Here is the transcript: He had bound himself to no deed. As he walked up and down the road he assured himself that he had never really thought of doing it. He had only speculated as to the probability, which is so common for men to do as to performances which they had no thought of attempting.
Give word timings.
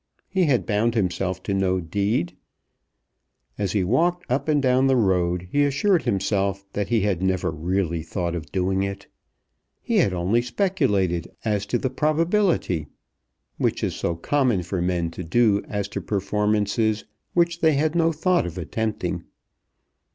He 0.29 0.45
had 0.45 0.65
bound 0.65 0.95
himself 0.95 1.43
to 1.43 1.53
no 1.53 1.79
deed. 1.79 2.35
As 3.59 3.73
he 3.73 3.83
walked 3.83 4.25
up 4.31 4.47
and 4.47 4.59
down 4.59 4.87
the 4.87 4.95
road 4.95 5.47
he 5.51 5.63
assured 5.63 6.01
himself 6.05 6.65
that 6.73 6.87
he 6.87 7.01
had 7.01 7.21
never 7.21 7.51
really 7.51 8.01
thought 8.01 8.33
of 8.33 8.51
doing 8.51 8.81
it. 8.81 9.05
He 9.79 9.97
had 9.97 10.11
only 10.11 10.41
speculated 10.41 11.29
as 11.45 11.67
to 11.67 11.77
the 11.77 11.91
probability, 11.91 12.87
which 13.57 13.83
is 13.83 13.93
so 13.95 14.15
common 14.15 14.63
for 14.63 14.81
men 14.81 15.11
to 15.11 15.23
do 15.23 15.61
as 15.67 15.87
to 15.89 16.01
performances 16.01 17.05
which 17.35 17.59
they 17.59 17.73
had 17.73 17.93
no 17.93 18.11
thought 18.11 18.47
of 18.47 18.57
attempting. 18.57 19.25